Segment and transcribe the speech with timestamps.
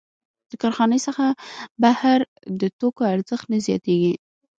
[0.49, 1.25] د کارخانې څخه
[1.83, 2.19] بهر
[2.61, 4.13] د توکو ارزښت نه زیاتېږي